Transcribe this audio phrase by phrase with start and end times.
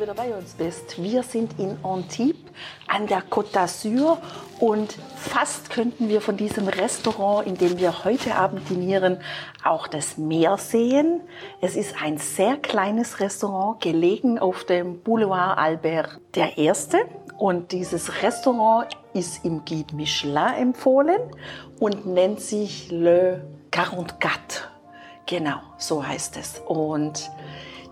[0.00, 1.02] Wieder bei uns bist.
[1.02, 2.40] Wir sind in Antibes
[2.86, 4.16] an der Côte d'Azur
[4.58, 9.18] und fast könnten wir von diesem Restaurant, in dem wir heute Abend dinieren,
[9.62, 11.20] auch das Meer sehen.
[11.60, 16.72] Es ist ein sehr kleines Restaurant, gelegen auf dem Boulevard Albert I.
[17.36, 21.20] Und dieses Restaurant ist im Guide Michelin empfohlen
[21.78, 24.66] und nennt sich Le 44.
[25.26, 26.60] Genau, so heißt es.
[26.66, 27.30] Und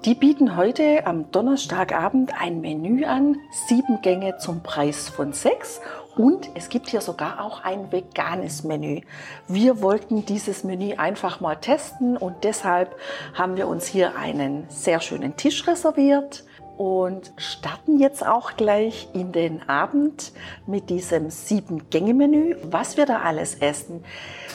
[0.04, 5.80] die bieten heute am Donnerstagabend ein Menü an, sieben Gänge zum Preis von sechs.
[6.16, 9.00] Und es gibt hier sogar auch ein veganes Menü.
[9.46, 12.96] Wir wollten dieses Menü einfach mal testen und deshalb
[13.34, 16.44] haben wir uns hier einen sehr schönen Tisch reserviert
[16.76, 20.32] und starten jetzt auch gleich in den Abend
[20.66, 22.56] mit diesem Sieben-Gänge-Menü.
[22.62, 24.04] Was wir da alles essen,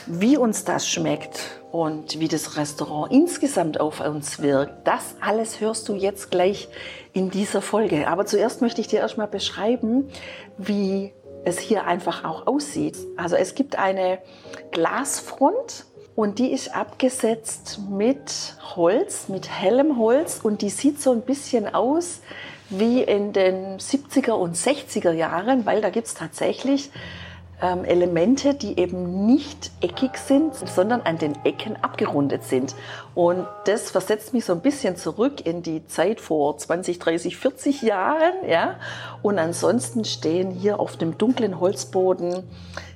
[0.06, 5.90] wie uns das schmeckt und wie das Restaurant insgesamt auf uns wirkt, das alles hörst
[5.90, 6.68] du jetzt gleich
[7.14, 8.08] in dieser Folge.
[8.08, 10.10] Aber zuerst möchte ich dir erstmal beschreiben,
[10.58, 11.14] wie
[11.46, 12.98] es hier einfach auch aussieht.
[13.18, 14.20] Also es gibt eine
[14.72, 21.22] Glasfront und die ist abgesetzt mit Holz, mit hellem Holz und die sieht so ein
[21.22, 22.22] bisschen aus
[22.70, 26.92] wie in den 70er und 60er Jahren, weil da gibt es tatsächlich
[27.64, 32.76] ähm, Elemente, die eben nicht eckig sind, sondern an den Ecken abgerundet sind.
[33.16, 37.82] Und das versetzt mich so ein bisschen zurück in die Zeit vor 20, 30, 40
[37.82, 38.34] Jahren.
[38.48, 38.76] Ja?
[39.22, 42.44] Und ansonsten stehen hier auf dem dunklen Holzboden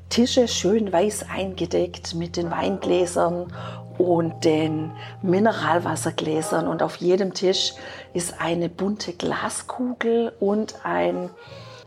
[0.10, 3.52] Tische schön weiß eingedeckt mit den Weingläsern
[3.98, 4.92] und den
[5.22, 6.68] Mineralwassergläsern.
[6.68, 7.74] Und auf jedem Tisch
[8.14, 11.30] ist eine bunte Glaskugel und ein,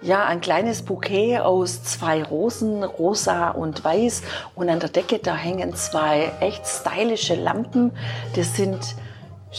[0.02, 4.22] ja, ein kleines Bouquet aus zwei Rosen, rosa und weiß.
[4.54, 7.92] Und an der Decke, da hängen zwei echt stylische Lampen.
[8.34, 8.78] Das sind,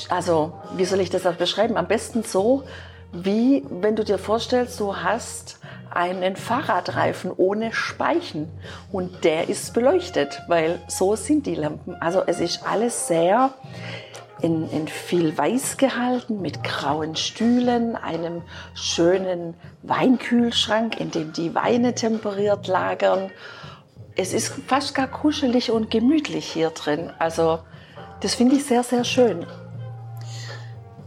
[0.10, 1.78] also, wie soll ich das auch beschreiben?
[1.78, 2.64] Am besten so,
[3.12, 5.60] wie wenn du dir vorstellst, du hast
[5.92, 8.50] einen Fahrradreifen ohne Speichen
[8.92, 11.96] und der ist beleuchtet, weil so sind die Lampen.
[12.00, 13.54] Also es ist alles sehr
[14.42, 18.42] in, in viel Weiß gehalten mit grauen Stühlen, einem
[18.74, 19.54] schönen
[19.84, 23.32] Weinkühlschrank, in dem die Weine temperiert lagern.
[24.16, 27.12] Es ist fast gar kuschelig und gemütlich hier drin.
[27.20, 27.60] Also
[28.22, 29.46] das finde ich sehr, sehr schön.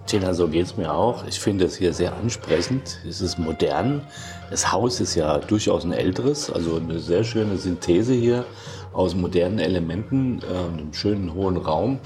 [0.06, 1.26] Tina, so geht es mir auch.
[1.26, 2.98] Ich finde es hier sehr ansprechend.
[3.08, 4.02] Es ist modern.
[4.50, 8.44] Das Haus ist ja durchaus ein älteres, also eine sehr schöne Synthese hier
[8.94, 11.98] aus modernen Elementen, äh, einem schönen hohen Raum,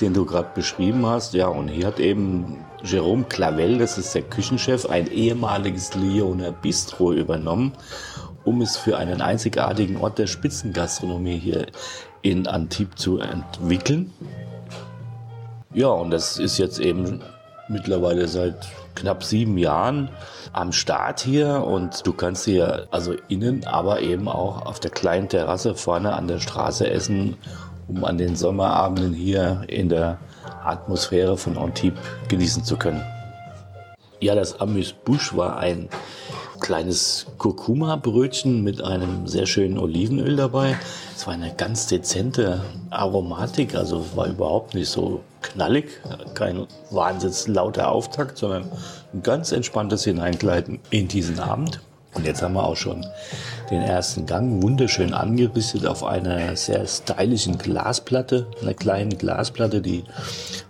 [0.00, 1.34] den du gerade beschrieben hast.
[1.34, 7.12] Ja, und hier hat eben Jerome Clavel, das ist der Küchenchef, ein ehemaliges Lyoner Bistro
[7.12, 7.72] übernommen,
[8.44, 11.66] um es für einen einzigartigen Ort der Spitzengastronomie hier
[12.22, 14.12] in Antibes zu entwickeln.
[15.72, 17.20] Ja, und das ist jetzt eben
[17.68, 20.08] mittlerweile seit knapp sieben Jahren
[20.52, 25.28] am Start hier und du kannst hier also innen, aber eben auch auf der kleinen
[25.28, 27.36] Terrasse vorne an der Straße essen,
[27.88, 30.18] um an den Sommerabenden hier in der
[30.64, 33.02] Atmosphäre von Antibes genießen zu können.
[34.20, 35.88] Ja, das Amuse-Bouche war ein
[36.64, 40.78] kleines Kurkuma-Brötchen mit einem sehr schönen Olivenöl dabei.
[41.14, 46.00] Es war eine ganz dezente Aromatik, also war überhaupt nicht so knallig,
[46.32, 48.72] kein wahnsinnig lauter Auftakt, sondern
[49.12, 51.80] ein ganz entspanntes Hineingleiten in diesen Abend.
[52.14, 53.04] Und jetzt haben wir auch schon
[53.70, 60.04] den ersten Gang wunderschön angerichtet auf einer sehr stylischen Glasplatte, einer kleinen Glasplatte, die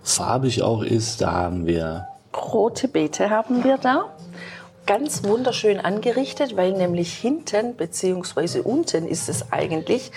[0.03, 1.21] farbig auch ist.
[1.21, 4.14] Da haben wir rote Beete haben wir da
[4.85, 8.59] ganz wunderschön angerichtet, weil nämlich hinten bzw.
[8.59, 10.11] unten ist es eigentlich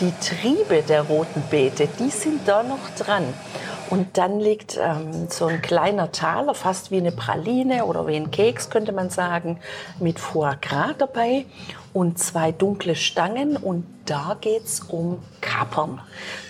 [0.00, 3.24] die Triebe der roten Beete, die sind da noch dran.
[3.90, 8.30] Und dann liegt ähm, so ein kleiner Taler, fast wie eine Praline oder wie ein
[8.30, 9.60] Keks, könnte man sagen,
[10.00, 11.44] mit Foie Gras dabei
[11.92, 13.56] und zwei dunkle Stangen.
[13.56, 16.00] Und da geht's um Kapern.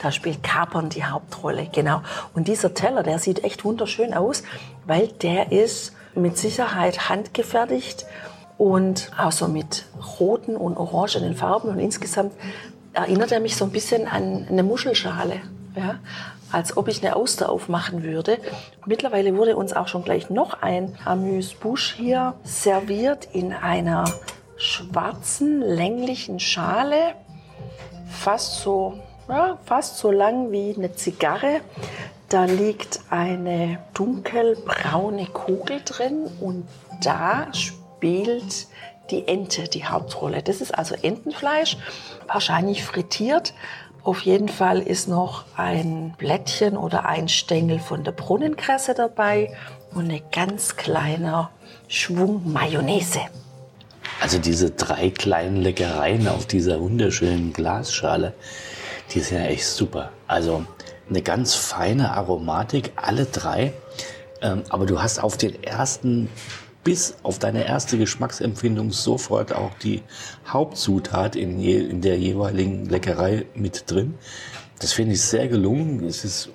[0.00, 2.02] Da spielt Kapern die Hauptrolle, genau.
[2.34, 4.44] Und dieser Teller, der sieht echt wunderschön aus,
[4.86, 8.06] weil der ist mit Sicherheit handgefertigt
[8.58, 9.86] und auch so mit
[10.20, 11.68] roten und orangenen Farben.
[11.68, 12.32] Und insgesamt
[12.92, 15.40] erinnert er mich so ein bisschen an eine Muschelschale.
[15.76, 15.98] Ja?
[16.54, 18.38] als ob ich eine Auster aufmachen würde.
[18.86, 24.04] Mittlerweile wurde uns auch schon gleich noch ein Amüsbusch hier serviert in einer
[24.56, 27.14] schwarzen, länglichen Schale.
[28.08, 31.60] Fast so, ja, fast so lang wie eine Zigarre.
[32.28, 36.66] Da liegt eine dunkelbraune Kugel drin und
[37.02, 38.66] da spielt
[39.10, 40.42] die Ente die Hauptrolle.
[40.42, 41.76] Das ist also Entenfleisch,
[42.26, 43.54] wahrscheinlich frittiert.
[44.02, 49.54] Auf jeden Fall ist noch ein Blättchen oder ein Stängel von der Brunnenkresse dabei
[49.94, 51.50] und ein ganz kleiner
[51.88, 53.20] Schwung Mayonnaise.
[54.20, 58.34] Also diese drei kleinen Leckereien auf dieser wunderschönen Glasschale,
[59.12, 60.10] die sind ja echt super.
[60.26, 60.64] Also
[61.08, 63.72] eine ganz feine Aromatik, alle drei.
[64.40, 66.28] Ähm, aber du hast auf den ersten
[66.84, 70.02] bis auf deine erste Geschmacksempfindung sofort auch die
[70.46, 74.14] Hauptzutat in, je, in der jeweiligen Leckerei mit drin.
[74.80, 76.04] Das finde ich sehr gelungen.
[76.04, 76.50] Es ist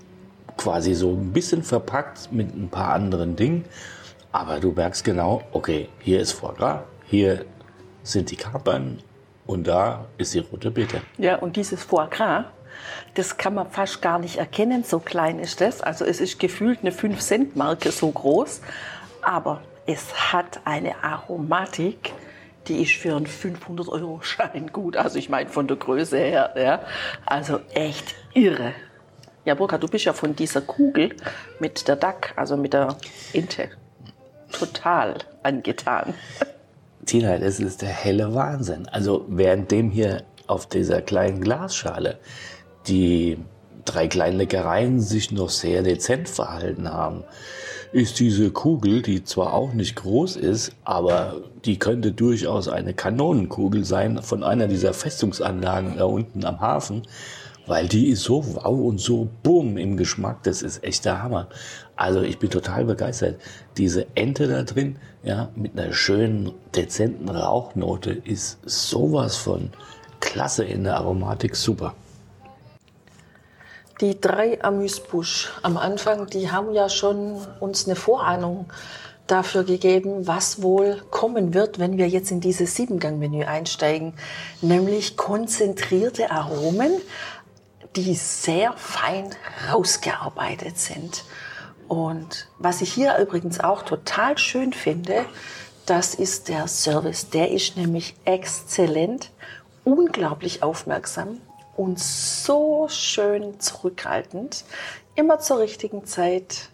[0.56, 3.66] quasi so ein bisschen verpackt mit ein paar anderen Dingen.
[4.32, 7.46] Aber du merkst genau, okay, hier ist Foie Gras, hier
[8.04, 9.00] sind die Kapern
[9.48, 11.02] und da ist die rote Beete.
[11.18, 12.46] Ja, und dieses Foie Gras,
[13.16, 15.82] das kann man fast gar nicht erkennen, so klein ist das.
[15.82, 18.62] Also es ist gefühlt eine 5-Cent-Marke so groß.
[19.22, 22.14] Aber es hat eine Aromatik,
[22.68, 24.96] die ist für einen 500-Euro-Schein gut.
[24.98, 26.54] Also ich meine von der Größe her.
[26.56, 26.82] Ja.
[27.26, 28.74] Also echt irre.
[29.46, 31.16] Ja, Burkhard, du bist ja von dieser Kugel
[31.60, 32.98] mit der Duck, also mit der
[33.34, 33.70] Inte,
[34.52, 36.14] total angetan.
[37.06, 38.88] Tina, das ist der helle Wahnsinn.
[38.90, 42.20] Also während dem hier auf dieser kleinen Glasschale
[42.90, 43.38] die
[43.86, 47.24] drei kleinen Leckereien sich noch sehr dezent verhalten haben,
[47.92, 53.84] ist diese Kugel, die zwar auch nicht groß ist, aber die könnte durchaus eine Kanonenkugel
[53.84, 57.04] sein von einer dieser Festungsanlagen da unten am Hafen,
[57.66, 61.50] weil die ist so wow und so bumm im Geschmack, das ist echt der Hammer.
[61.96, 63.40] Also ich bin total begeistert.
[63.78, 69.72] Diese Ente da drin, ja, mit einer schönen, dezenten Rauchnote ist sowas von
[70.20, 71.96] klasse in der Aromatik, super.
[74.02, 78.72] Die drei Amüsbusch am Anfang, die haben ja schon uns eine Vorahnung
[79.28, 84.14] dafür gegeben, was wohl kommen wird, wenn wir jetzt in dieses Siebengang-Menü einsteigen,
[84.62, 86.94] nämlich konzentrierte Aromen,
[87.98, 89.36] die sehr fein
[89.70, 91.26] rausgearbeitet sind.
[91.90, 95.26] Und was ich hier übrigens auch total schön finde,
[95.86, 97.32] das ist der Service.
[97.32, 99.32] Der ist nämlich exzellent,
[99.84, 101.42] unglaublich aufmerksam
[101.80, 104.66] und so schön zurückhaltend.
[105.16, 106.68] Immer zur richtigen Zeit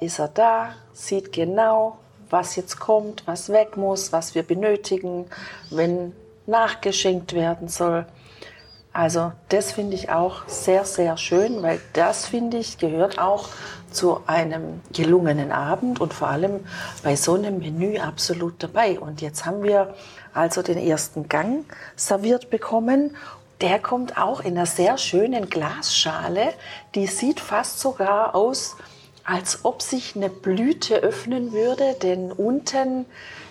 [0.00, 1.98] ist er da, sieht genau,
[2.30, 5.26] was jetzt kommt, was weg muss, was wir benötigen,
[5.70, 6.12] wenn
[6.46, 8.06] nachgeschenkt werden soll.
[8.92, 13.48] Also das finde ich auch sehr, sehr schön, weil das finde ich gehört auch
[13.90, 16.60] zu einem gelungenen Abend und vor allem
[17.02, 19.00] bei so einem Menü absolut dabei.
[19.00, 19.92] Und jetzt haben wir
[20.34, 21.64] also den ersten Gang
[21.96, 23.16] serviert bekommen
[23.60, 26.52] der kommt auch in einer sehr schönen Glasschale.
[26.94, 28.76] Die sieht fast sogar aus,
[29.24, 33.06] als ob sich eine Blüte öffnen würde, denn unten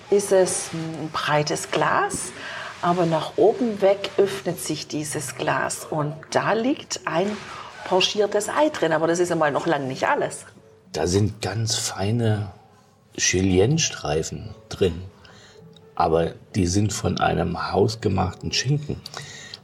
[0.09, 2.31] ist es ein breites Glas,
[2.81, 7.35] aber nach oben weg öffnet sich dieses Glas und da liegt ein
[7.85, 10.45] pochiertes Ei drin, aber das ist einmal noch lange nicht alles.
[10.91, 12.51] Da sind ganz feine
[13.17, 15.01] Julienne-Streifen drin,
[15.95, 19.01] aber die sind von einem hausgemachten Schinken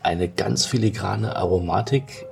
[0.04, 2.26] eine ganz filigrane Aromatik,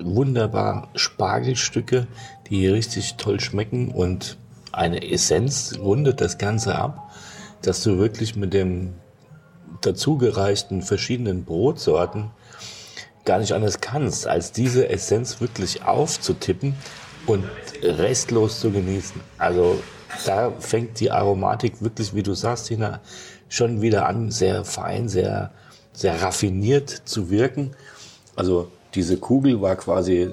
[0.00, 2.06] wunderbar Spargelstücke,
[2.48, 4.36] die richtig toll schmecken und
[4.72, 7.10] eine Essenz rundet das Ganze ab,
[7.62, 8.94] dass du wirklich mit dem
[9.80, 12.30] dazugereichten verschiedenen Brotsorten
[13.24, 16.74] gar nicht anders kannst, als diese Essenz wirklich aufzutippen
[17.26, 17.44] und
[17.82, 19.20] restlos zu genießen.
[19.38, 19.78] Also
[20.26, 23.00] da fängt die Aromatik wirklich, wie du sagst, Tina,
[23.48, 25.52] schon wieder an, sehr fein, sehr
[25.94, 27.74] sehr raffiniert zu wirken.
[28.36, 30.30] Also diese Kugel war quasi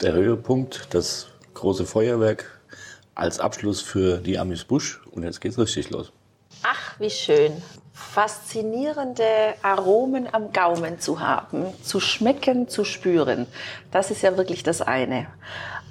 [0.00, 2.60] der Höhepunkt, das große Feuerwerk
[3.14, 5.00] als Abschluss für die Amis Busch.
[5.12, 6.10] Und jetzt geht's richtig los.
[6.62, 7.52] Ach, wie schön.
[7.92, 13.46] Faszinierende Aromen am Gaumen zu haben, zu schmecken, zu spüren.
[13.92, 15.26] Das ist ja wirklich das eine.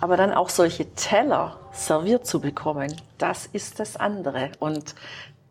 [0.02, 4.52] Aber dann auch solche Teller serviert zu bekommen, das ist das andere.
[4.60, 4.96] Und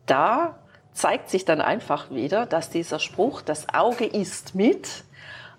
[0.04, 0.58] da
[0.92, 5.04] zeigt sich dann einfach wieder, dass dieser Spruch, das Auge isst mit,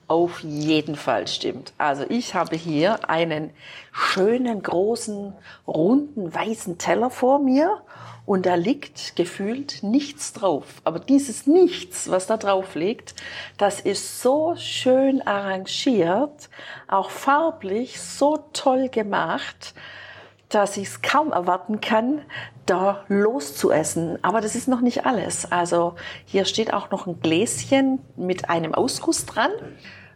[0.07, 1.73] auf jeden Fall stimmt.
[1.77, 3.51] Also ich habe hier einen
[3.91, 5.33] schönen, großen,
[5.67, 7.81] runden, weißen Teller vor mir
[8.25, 10.81] und da liegt gefühlt nichts drauf.
[10.83, 13.15] Aber dieses Nichts, was da drauf liegt,
[13.57, 16.49] das ist so schön arrangiert,
[16.87, 19.73] auch farblich so toll gemacht,
[20.53, 22.22] dass ich es kaum erwarten kann,
[22.65, 24.19] da loszuessen.
[24.24, 25.51] Aber das ist noch nicht alles.
[25.51, 25.95] Also
[26.25, 29.51] hier steht auch noch ein Gläschen mit einem Ausguss dran,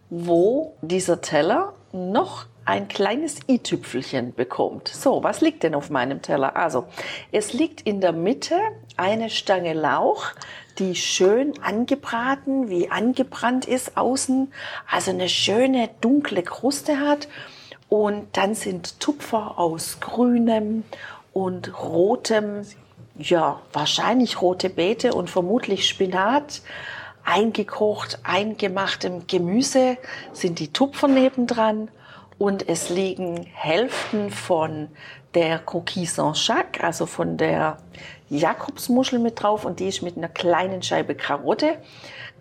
[0.10, 4.90] wo dieser Teller noch ein kleines i-Tüpfelchen bekommt.
[4.90, 6.58] So, was liegt denn auf meinem Teller?
[6.58, 6.86] Also,
[7.32, 8.60] es liegt in der Mitte
[8.98, 10.34] eine Stange Lauch,
[10.78, 14.52] die schön angebraten, wie angebrannt ist außen,
[14.92, 17.30] also eine schöne dunkle Kruste hat.
[17.90, 20.84] Und dann sind Tupfer aus grünem
[21.34, 22.66] und rotem,
[23.18, 26.62] ja, wahrscheinlich rote Beete und vermutlich Spinat.
[27.24, 29.98] Eingekocht, eingemachtem Gemüse
[30.32, 31.90] sind die Tupfer nebendran
[32.38, 34.90] und es liegen Hälften von
[35.34, 37.78] der Coquille Saint-Jacques, also von der
[38.30, 41.78] Jakobsmuschel mit drauf und die ist mit einer kleinen Scheibe Karotte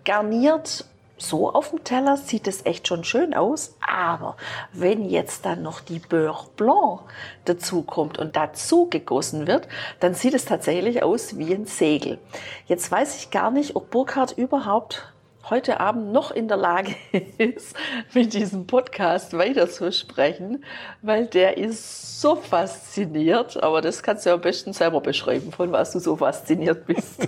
[0.05, 0.85] garniert
[1.17, 4.37] so auf dem Teller sieht es echt schon schön aus, aber
[4.71, 7.01] wenn jetzt dann noch die Beurre Blanc
[7.45, 9.67] dazu kommt und dazu gegossen wird,
[9.99, 12.19] dann sieht es tatsächlich aus wie ein Segel.
[12.67, 15.11] Jetzt weiß ich gar nicht, ob Burkhard überhaupt
[15.49, 16.95] heute Abend noch in der Lage
[17.37, 17.75] ist,
[18.13, 20.63] mit diesem Podcast weiter zu sprechen,
[21.01, 25.91] weil der ist so fasziniert, aber das kannst du am besten selber beschreiben, von was
[25.91, 27.27] du so fasziniert bist.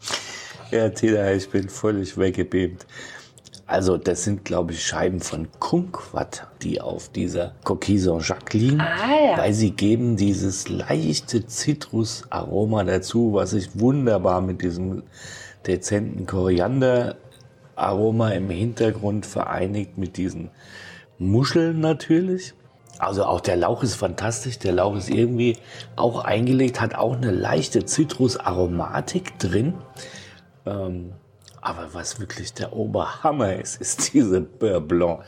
[0.70, 2.86] ja, Tina, ich bin völlig weggebeamt.
[3.68, 9.32] Also das sind, glaube ich, Scheiben von Kumquat, die auf dieser Coquille Saint-Jacques liegen, ah,
[9.32, 9.36] ja.
[9.36, 15.02] weil sie geben dieses leichte Zitrusaroma dazu, was sich wunderbar mit diesem
[15.66, 20.48] dezenten Korianderaroma im Hintergrund vereinigt mit diesen
[21.18, 22.54] Muscheln natürlich.
[22.98, 24.58] Also auch der Lauch ist fantastisch.
[24.58, 25.58] Der Lauch ist irgendwie
[25.94, 29.74] auch eingelegt, hat auch eine leichte Zitrusaromatik drin.
[30.64, 31.12] Ähm,
[31.60, 35.20] aber was wirklich der Oberhammer ist, ist diese Beurre Blanc.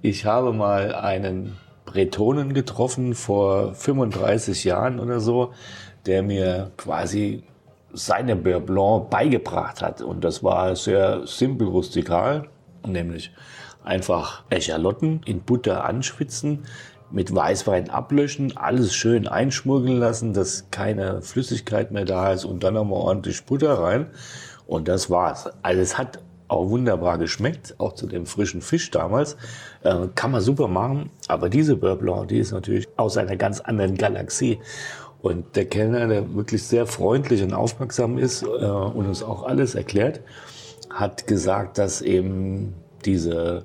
[0.00, 5.52] Ich habe mal einen Bretonen getroffen vor 35 Jahren oder so,
[6.06, 7.44] der mir quasi
[7.92, 10.00] seine Beurre Blanc beigebracht hat.
[10.00, 12.48] Und das war sehr simpel rustikal,
[12.86, 13.32] nämlich
[13.84, 16.64] einfach Echalotten in Butter anschwitzen,
[17.10, 22.74] mit Weißwein ablöschen, alles schön einschmuggeln lassen, dass keine Flüssigkeit mehr da ist und dann
[22.74, 24.06] nochmal ordentlich Butter rein.
[24.66, 25.48] Und das war's.
[25.62, 29.36] Also es hat auch wunderbar geschmeckt, auch zu dem frischen Fisch damals.
[29.82, 33.96] Äh, kann man super machen, aber diese Beurre die ist natürlich aus einer ganz anderen
[33.96, 34.58] Galaxie.
[35.22, 39.74] Und der Kellner, der wirklich sehr freundlich und aufmerksam ist äh, und uns auch alles
[39.74, 40.20] erklärt,
[40.90, 43.64] hat gesagt, dass eben diese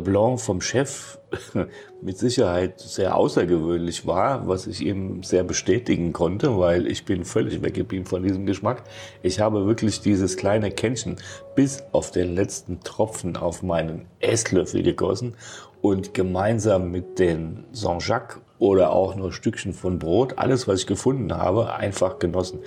[0.00, 1.18] Blanc vom Chef
[2.02, 7.62] mit Sicherheit sehr außergewöhnlich war, was ich ihm sehr bestätigen konnte, weil ich bin völlig
[7.62, 8.84] weggeblieben von diesem Geschmack.
[9.22, 11.16] Ich habe wirklich dieses kleine Kännchen
[11.54, 15.34] bis auf den letzten Tropfen auf meinen Esslöffel gegossen
[15.80, 21.36] und gemeinsam mit den Saint-Jacques oder auch nur Stückchen von Brot, alles was ich gefunden
[21.36, 22.60] habe, einfach genossen.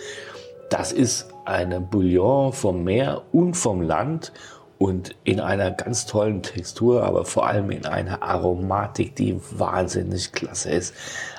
[0.70, 4.34] Das ist eine Bouillon vom Meer und vom Land
[4.78, 10.70] und in einer ganz tollen Textur, aber vor allem in einer Aromatik, die wahnsinnig klasse
[10.70, 10.94] ist.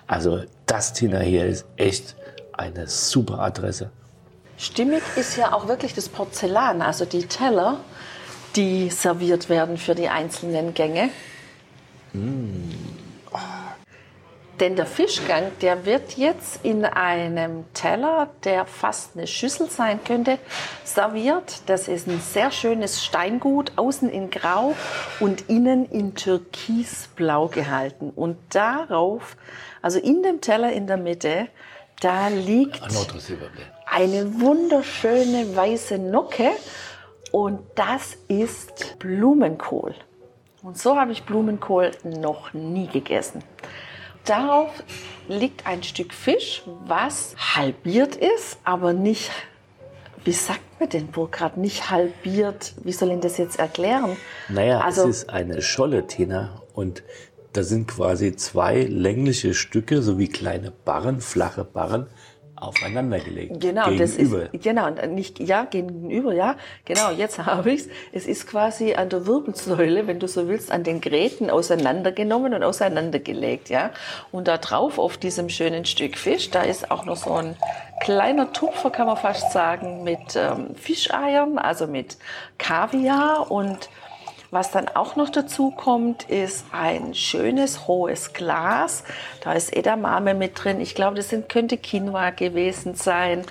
[0.06, 2.16] Also das Tina hier ist echt
[2.52, 3.90] eine super Adresse.
[4.58, 7.80] Stimmig ist ja auch wirklich das Porzellan, also die Teller,
[8.54, 11.10] die serviert werden für die einzelnen Gänge.
[12.14, 12.85] Mm.
[14.60, 20.38] Denn der Fischgang, der wird jetzt in einem Teller, der fast eine Schüssel sein könnte,
[20.82, 21.60] serviert.
[21.66, 24.74] Das ist ein sehr schönes Steingut, außen in Grau
[25.20, 28.10] und innen in Türkisblau gehalten.
[28.16, 29.36] Und darauf,
[29.82, 31.48] also in dem Teller in der Mitte,
[32.00, 32.82] da liegt
[33.84, 36.50] eine wunderschöne weiße Nocke
[37.30, 39.94] und das ist Blumenkohl.
[40.62, 43.42] Und so habe ich Blumenkohl noch nie gegessen.
[44.26, 44.70] Darauf
[45.28, 49.30] liegt ein Stück Fisch, was halbiert ist, aber nicht,
[50.24, 52.74] wie sagt man denn Burkhard, nicht halbiert.
[52.82, 54.16] Wie soll ich das jetzt erklären?
[54.48, 57.04] Naja, also, es ist eine Scholle, Tina, und
[57.52, 62.08] da sind quasi zwei längliche Stücke, so wie kleine Barren, flache Barren,
[62.56, 63.60] aufeinander gelegt.
[63.60, 64.40] Genau, gegenüber.
[64.40, 67.10] das ist genau nicht ja gegenüber, ja genau.
[67.10, 67.88] Jetzt habe ich's.
[68.12, 72.62] Es ist quasi an der Wirbelsäule, wenn du so willst, an den Gräten auseinandergenommen und
[72.62, 73.90] auseinandergelegt, ja.
[74.32, 77.56] Und da drauf auf diesem schönen Stück Fisch, da ist auch noch so ein
[78.00, 82.16] kleiner Tupfer, kann man fast sagen, mit ähm, Fischeiern, also mit
[82.58, 83.88] Kaviar und
[84.50, 89.04] Was dann auch noch dazu kommt, ist ein schönes hohes Glas.
[89.42, 90.80] Da ist Edamame mit drin.
[90.80, 93.44] Ich glaube, das sind, könnte Quinoa gewesen sein.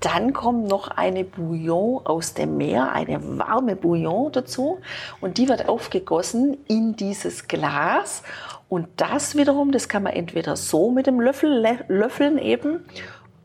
[0.00, 4.78] Dann kommt noch eine Bouillon aus dem Meer, eine warme Bouillon dazu.
[5.20, 8.22] Und die wird aufgegossen in dieses Glas.
[8.68, 12.84] Und das wiederum, das kann man entweder so mit dem Löffel löffeln eben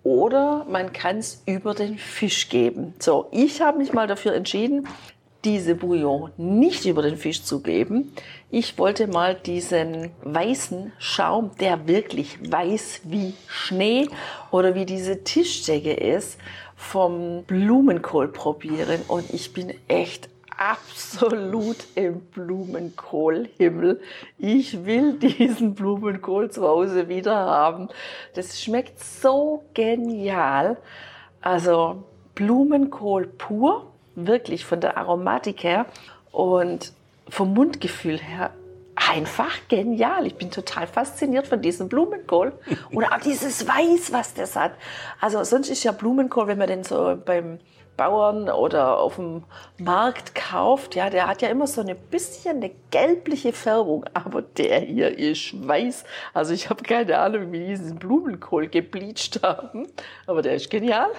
[0.04, 2.94] oder man kann es über den Fisch geben.
[3.00, 4.88] So, ich habe mich mal dafür entschieden,
[5.46, 8.14] diese Bouillon nicht über den Fisch zu geben.
[8.50, 14.08] Ich wollte mal diesen weißen Schaum, der wirklich weiß wie Schnee
[14.52, 16.40] oder wie diese Tischdecke ist,
[16.76, 19.02] vom Blumenkohl probieren.
[19.08, 24.02] Und ich bin echt absolut im Blumenkohlhimmel.
[24.38, 27.90] Ich will diesen Blumenkohl zu Hause wieder haben.
[28.36, 30.78] Das schmeckt so genial.
[31.42, 32.04] Also
[32.36, 35.86] Blumenkohl pur, wirklich von der Aromatik her
[36.32, 36.94] und
[37.30, 38.52] vom Mundgefühl her
[38.96, 40.26] einfach genial.
[40.28, 42.54] Ich bin total fasziniert von diesem Blumenkohl
[42.92, 44.74] und auch dieses Weiß, was das hat.
[45.20, 47.60] Also sonst ist ja Blumenkohl, wenn man den so beim
[47.98, 49.44] Bauern oder auf dem
[49.78, 54.80] Markt kauft, ja, der hat ja immer so ein bisschen eine gelbliche Färbung, aber der
[54.80, 56.04] hier ist weiß.
[56.34, 59.88] Also ich habe keine Ahnung, wie die diesen Blumenkohl gebleicht haben,
[60.26, 61.10] aber der ist genial.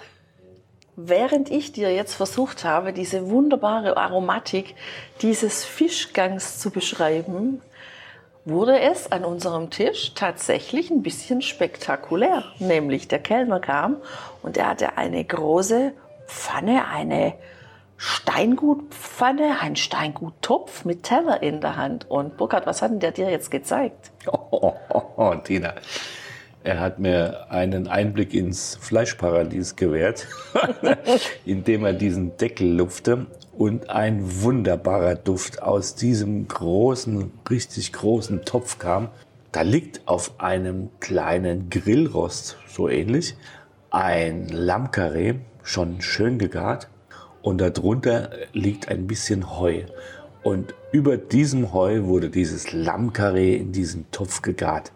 [0.96, 4.76] Während ich dir jetzt versucht habe, diese wunderbare Aromatik
[5.22, 7.60] dieses Fischgangs zu beschreiben,
[8.44, 12.44] wurde es an unserem Tisch tatsächlich ein bisschen spektakulär.
[12.58, 13.96] Nämlich der Kellner kam
[14.42, 15.92] und er hatte eine große
[16.26, 17.34] Pfanne, eine
[17.96, 22.10] Steingutpfanne, ein Steinguttopf mit Teller in der Hand.
[22.10, 24.10] Und Burkhard, was hat denn der dir jetzt gezeigt?
[24.26, 25.74] Oh, oh, oh, Tina,
[26.64, 30.26] er hat mir einen Einblick ins Fleischparadies gewährt,
[31.44, 38.78] indem er diesen Deckel lupfte und ein wunderbarer Duft aus diesem großen, richtig großen Topf
[38.78, 39.08] kam.
[39.52, 43.36] Da liegt auf einem kleinen Grillrost, so ähnlich,
[43.90, 46.88] ein Lammkarree schon schön gegart
[47.42, 49.82] und darunter liegt ein bisschen Heu.
[50.42, 54.92] Und über diesem Heu wurde dieses Lammkarree in diesen Topf gegart.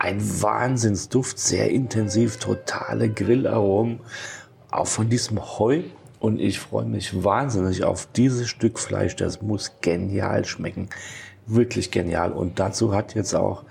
[0.00, 3.98] Ein Wahnsinnsduft, sehr intensiv, totale Grillaromen,
[4.70, 5.82] auch von diesem Heu.
[6.20, 9.16] Und ich freue mich wahnsinnig auf dieses Stück Fleisch.
[9.16, 10.88] Das muss genial schmecken.
[11.46, 12.30] Wirklich genial.
[12.30, 13.64] Und dazu hat jetzt auch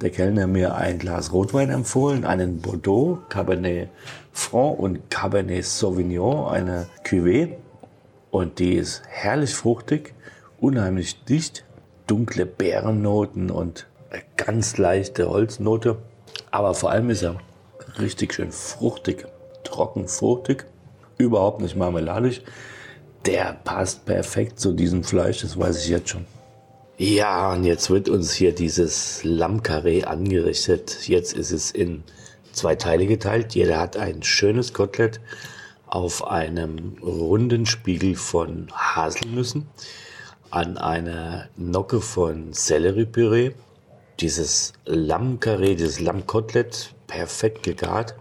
[0.00, 3.88] der Kellner mir ein Glas Rotwein empfohlen, einen Bordeaux, Cabernet
[4.30, 7.56] Franc und Cabernet Sauvignon, eine Cuvée.
[8.30, 10.14] Und die ist herrlich fruchtig,
[10.60, 11.64] unheimlich dicht,
[12.06, 13.88] dunkle Beerennoten und
[14.36, 15.98] ganz leichte Holznote.
[16.50, 17.36] Aber vor allem ist er
[17.98, 19.26] richtig schön fruchtig,
[19.64, 20.66] trocken fruchtig,
[21.18, 22.42] überhaupt nicht marmeladisch.
[23.26, 26.26] Der passt perfekt zu diesem Fleisch, das weiß ich jetzt schon.
[26.98, 31.08] Ja, und jetzt wird uns hier dieses Lammkarree angerichtet.
[31.08, 32.04] Jetzt ist es in
[32.52, 33.54] zwei Teile geteilt.
[33.54, 35.20] Jeder hat ein schönes Kotelett
[35.86, 39.66] auf einem runden Spiegel von Haselnüssen,
[40.50, 43.52] an einer Nocke von Selleriepüree.
[44.22, 48.14] Dieses Lammkarree, dieses Lammkotelett, perfekt gegart,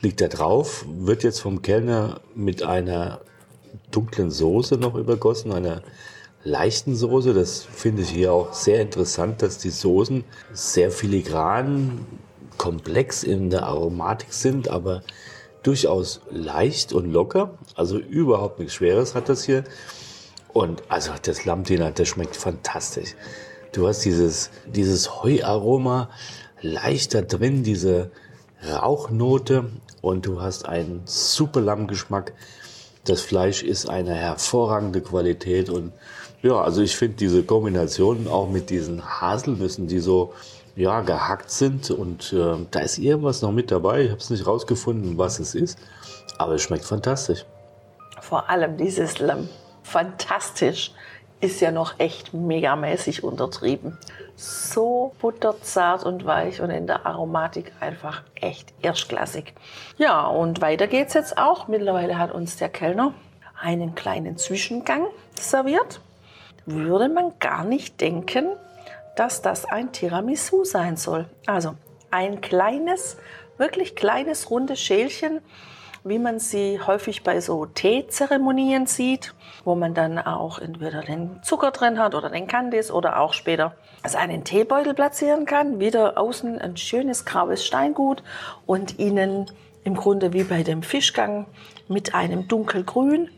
[0.00, 3.20] liegt da drauf, wird jetzt vom Kellner mit einer
[3.90, 5.82] dunklen Soße noch übergossen, einer
[6.42, 7.34] leichten Soße.
[7.34, 12.06] Das finde ich hier auch sehr interessant, dass die Soßen sehr filigran,
[12.56, 15.02] komplex in der Aromatik sind, aber
[15.62, 17.58] durchaus leicht und locker.
[17.74, 19.64] Also überhaupt nichts Schweres hat das hier.
[20.54, 23.14] Und also das Lammdiener, das schmeckt fantastisch.
[23.72, 26.10] Du hast dieses, dieses Heuaroma
[26.60, 28.10] leicht da drin, diese
[28.70, 29.70] Rauchnote
[30.02, 32.34] und du hast einen super Lammgeschmack.
[33.04, 35.92] Das Fleisch ist eine hervorragende Qualität und
[36.42, 40.34] ja, also ich finde diese Kombination auch mit diesen Haselnüssen, die so
[40.76, 44.02] ja, gehackt sind und äh, da ist irgendwas noch mit dabei.
[44.02, 45.78] Ich habe es nicht rausgefunden, was es ist,
[46.36, 47.46] aber es schmeckt fantastisch.
[48.20, 49.48] Vor allem dieses Lamm.
[49.82, 50.92] Fantastisch
[51.42, 53.98] ist ja noch echt megamäßig untertrieben.
[54.36, 59.52] So butterzart und weich und in der Aromatik einfach echt erstklassig.
[59.98, 61.68] Ja, und weiter geht's jetzt auch.
[61.68, 63.12] Mittlerweile hat uns der Kellner
[63.60, 65.06] einen kleinen Zwischengang
[65.38, 66.00] serviert
[66.66, 68.46] würde man gar nicht denken,
[69.16, 71.26] dass das ein Tiramisu sein soll.
[71.46, 71.74] Also
[72.10, 73.16] ein kleines,
[73.58, 75.40] wirklich kleines, rundes Schälchen,
[76.04, 79.34] wie man sie häufig bei so Teezeremonien sieht,
[79.64, 83.74] wo man dann auch entweder den Zucker drin hat oder den Candice oder auch später
[84.04, 85.78] seinen Teebeutel platzieren kann.
[85.78, 88.22] Wieder außen ein schönes graues Steingut
[88.66, 89.50] und innen
[89.84, 91.46] im Grunde wie bei dem Fischgang
[91.88, 93.28] mit einem dunkelgrün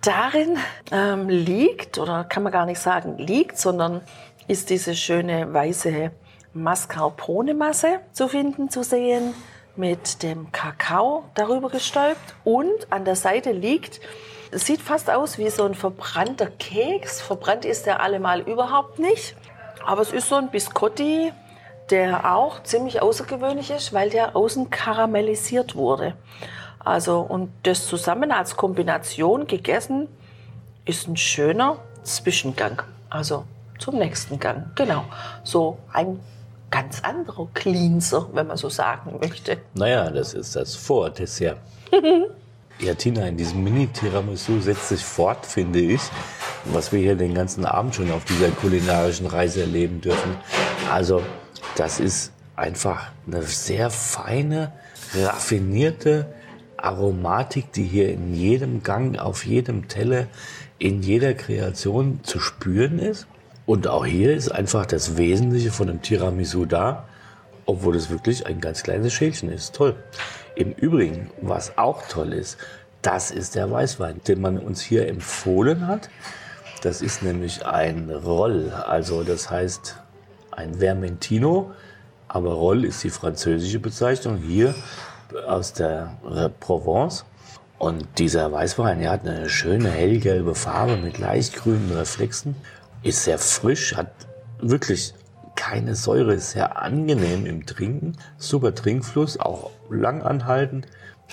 [0.00, 0.58] darin
[0.90, 4.00] ähm, liegt, oder kann man gar nicht sagen liegt, sondern
[4.48, 6.10] ist diese schöne weiße
[6.54, 9.34] Mascarpone-Masse zu finden, zu sehen,
[9.76, 12.34] mit dem Kakao darüber gestäubt.
[12.44, 14.00] Und an der Seite liegt,
[14.50, 17.20] sieht fast aus wie so ein verbrannter Keks.
[17.20, 19.36] Verbrannt ist der allemal überhaupt nicht.
[19.84, 21.32] Aber es ist so ein Biscotti,
[21.90, 26.14] der auch ziemlich außergewöhnlich ist, weil der außen karamellisiert wurde.
[26.78, 30.08] Also, und das zusammen als Kombination gegessen
[30.84, 32.82] ist ein schöner Zwischengang.
[33.08, 33.44] Also
[33.78, 34.74] zum nächsten Gang.
[34.74, 35.04] Genau.
[35.44, 36.20] So ein
[36.72, 39.58] ganz anderer Cleanser, wenn man so sagen möchte.
[39.74, 41.58] Naja, das ist das Vordessert.
[42.80, 46.00] ja, Tina, in diesem Mini-Tiramisu setzt sich fort, finde ich,
[46.64, 50.36] was wir hier den ganzen Abend schon auf dieser kulinarischen Reise erleben dürfen.
[50.90, 51.22] Also,
[51.76, 54.72] das ist einfach eine sehr feine,
[55.14, 56.26] raffinierte
[56.78, 60.26] Aromatik, die hier in jedem Gang, auf jedem Teller,
[60.78, 63.26] in jeder Kreation zu spüren ist.
[63.64, 67.06] Und auch hier ist einfach das Wesentliche von dem Tiramisu da,
[67.64, 69.74] obwohl es wirklich ein ganz kleines Schälchen ist.
[69.74, 69.94] Toll.
[70.56, 72.58] Im Übrigen, was auch toll ist,
[73.02, 76.10] das ist der Weißwein, den man uns hier empfohlen hat.
[76.82, 79.96] Das ist nämlich ein Roll, also das heißt
[80.50, 81.70] ein Vermentino,
[82.28, 84.74] aber Roll ist die französische Bezeichnung hier
[85.46, 86.16] aus der
[86.60, 87.24] Provence.
[87.78, 92.56] Und dieser Weißwein, der hat eine schöne hellgelbe Farbe mit leicht grünen Reflexen
[93.02, 94.12] ist sehr frisch, hat
[94.60, 95.14] wirklich
[95.54, 100.86] keine Säure, ist sehr angenehm im Trinken, super Trinkfluss, auch lang anhaltend,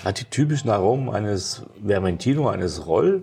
[0.04, 3.22] hat die typischen Aromen eines Vermentino, eines Roll,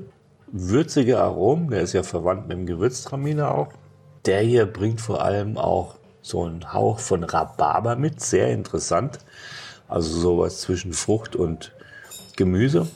[0.52, 3.70] würzige Aromen, der ist ja verwandt mit dem Gewürztraminer auch.
[4.26, 9.20] Der hier bringt vor allem auch so einen Hauch von Rhabarber mit, sehr interessant.
[9.88, 11.74] Also sowas zwischen Frucht und
[12.36, 12.88] Gemüse.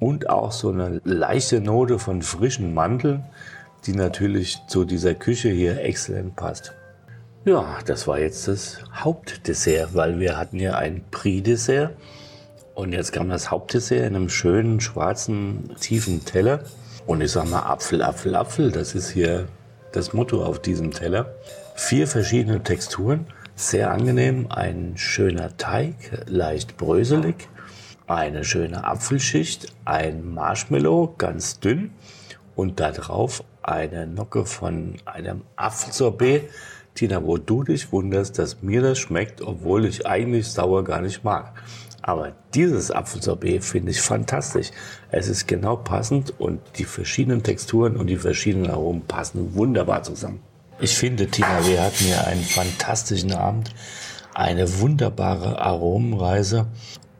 [0.00, 3.24] Und auch so eine leichte Note von frischen Mandeln
[3.86, 6.72] die natürlich zu dieser Küche hier exzellent passt.
[7.44, 11.94] Ja, das war jetzt das Hauptdessert, weil wir hatten ja ein Prix-Dessert
[12.74, 16.64] und jetzt kam das Hauptdessert in einem schönen schwarzen tiefen Teller.
[17.06, 19.46] Und ich sag mal Apfel, Apfel, Apfel, das ist hier
[19.92, 21.34] das Motto auf diesem Teller.
[21.74, 25.94] Vier verschiedene Texturen, sehr angenehm, ein schöner Teig,
[26.26, 27.48] leicht bröselig,
[28.06, 31.92] eine schöne Apfelschicht, ein Marshmallow, ganz dünn
[32.56, 36.50] und da drauf eine Nocke von einem Apfelsorbet.
[36.94, 41.24] Tina, wo du dich wunderst, dass mir das schmeckt, obwohl ich eigentlich sauer gar nicht
[41.24, 41.52] mag.
[42.02, 44.70] Aber dieses Apfelsorbet finde ich fantastisch.
[45.10, 50.40] Es ist genau passend und die verschiedenen Texturen und die verschiedenen Aromen passen wunderbar zusammen.
[50.80, 53.70] Ich finde, Tina, wir hatten hier einen fantastischen Abend,
[54.34, 56.66] eine wunderbare Aromenreise.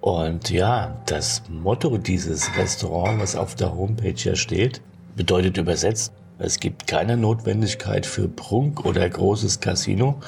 [0.01, 4.83] Und ja, das Motto dieses Restaurants, was auf der Homepage ja steht,
[5.17, 6.13] bedeutet übersetzt
[6.45, 10.21] es gibt keine Notwendigkeit für Prunk oder großes Casino,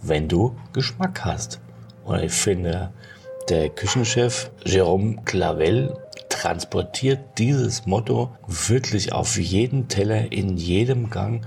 [0.00, 1.60] wenn du Geschmack hast.
[2.04, 2.92] Und ich finde,
[3.48, 5.96] der Küchenchef Jérôme Clavel
[6.28, 11.44] transportiert dieses Motto wirklich auf jeden Teller, in jedem Gang,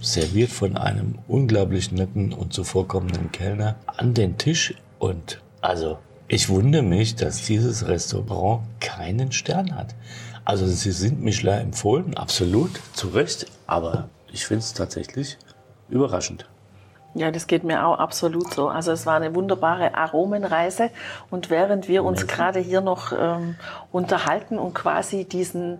[0.00, 4.74] serviert von einem unglaublich netten und zuvorkommenden Kellner an den Tisch.
[5.00, 5.98] Und also,
[6.28, 9.96] ich wundere mich, dass dieses Restaurant keinen Stern hat.
[10.46, 15.38] Also sie sind Michelin empfohlen, absolut, zu Recht, aber ich finde es tatsächlich
[15.88, 16.48] überraschend.
[17.14, 18.68] Ja, das geht mir auch absolut so.
[18.68, 20.90] Also es war eine wunderbare Aromenreise
[21.30, 23.56] und während wir uns gerade hier noch ähm,
[23.90, 25.78] unterhalten und quasi diesen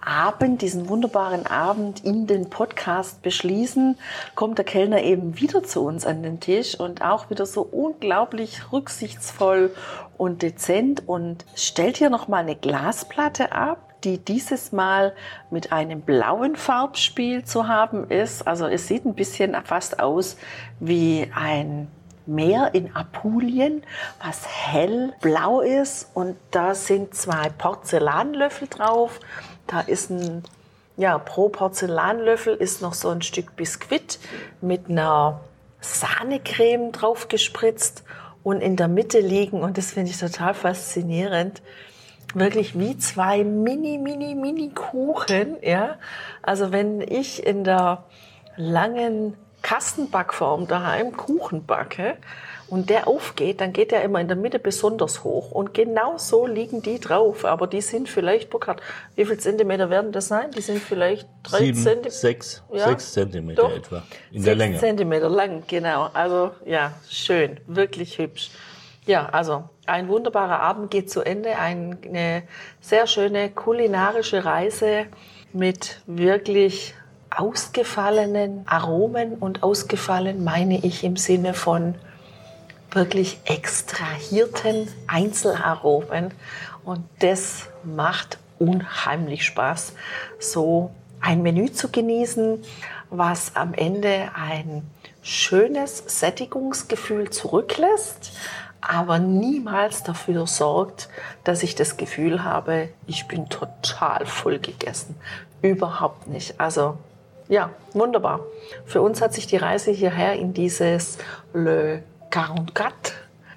[0.00, 3.96] Abend, diesen wunderbaren Abend in den Podcast beschließen,
[4.34, 8.72] kommt der Kellner eben wieder zu uns an den Tisch und auch wieder so unglaublich
[8.72, 9.72] rücksichtsvoll
[10.18, 15.14] und dezent und stellt hier nochmal eine Glasplatte ab die dieses Mal
[15.50, 18.46] mit einem blauen Farbspiel zu haben ist.
[18.46, 20.36] Also es sieht ein bisschen fast aus
[20.78, 21.88] wie ein
[22.26, 23.82] Meer in Apulien,
[24.24, 29.18] was hellblau ist und da sind zwei Porzellanlöffel drauf.
[29.66, 30.44] Da ist ein,
[30.96, 34.18] ja, pro Porzellanlöffel ist noch so ein Stück Biskuit
[34.60, 35.40] mit einer
[35.80, 38.04] Sahnecreme drauf gespritzt
[38.42, 41.62] und in der Mitte liegen, und das finde ich total faszinierend,
[42.34, 45.96] wirklich wie zwei mini, mini, mini Kuchen, ja.
[46.42, 48.04] Also wenn ich in der
[48.56, 52.16] langen Kastenbackform daheim Kuchen backe
[52.68, 55.50] und der aufgeht, dann geht der immer in der Mitte besonders hoch.
[55.50, 57.44] Und genau so liegen die drauf.
[57.44, 58.80] Aber die sind vielleicht, Burkhard,
[59.16, 60.50] wie viel Zentimeter werden das sein?
[60.52, 62.10] Die sind vielleicht drei Sieben, Zentimeter.
[62.10, 62.88] Sechs, ja?
[62.88, 63.76] sechs Zentimeter Doch.
[63.76, 64.78] etwa in der Länge.
[64.78, 66.08] Zentimeter lang, genau.
[66.14, 68.50] Also ja, schön, wirklich hübsch.
[69.04, 71.56] Ja, also ein wunderbarer Abend geht zu Ende.
[71.58, 72.42] Eine
[72.80, 75.06] sehr schöne kulinarische Reise
[75.52, 76.94] mit wirklich
[77.30, 81.94] ausgefallenen Aromen und ausgefallen meine ich im Sinne von
[82.92, 86.32] wirklich extrahierten Einzelaromen.
[86.84, 89.92] Und das macht unheimlich Spaß,
[90.38, 92.62] so ein Menü zu genießen,
[93.10, 94.82] was am Ende ein
[95.22, 98.32] schönes Sättigungsgefühl zurücklässt,
[98.80, 101.08] aber niemals dafür sorgt,
[101.44, 105.16] dass ich das Gefühl habe, ich bin total voll gegessen.
[105.62, 106.58] Überhaupt nicht.
[106.58, 106.96] Also
[107.48, 108.40] ja, wunderbar.
[108.86, 111.18] Für uns hat sich die Reise hierher in dieses
[111.52, 113.14] Le 44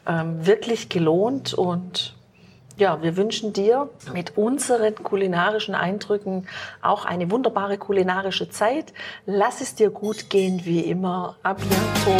[0.07, 2.15] ähm, wirklich gelohnt und
[2.75, 6.47] ja, wir wünschen dir mit unseren kulinarischen Eindrücken
[6.81, 8.93] auch eine wunderbare kulinarische Zeit.
[9.27, 11.37] Lass es dir gut gehen, wie immer.
[11.43, 12.19] A bientôt.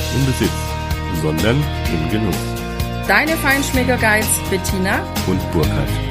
[0.15, 0.49] im Besitz,
[1.21, 1.57] sondern
[1.93, 2.35] im Genuss.
[3.07, 6.10] Deine Feinschmecker Guides Bettina und Burkhard.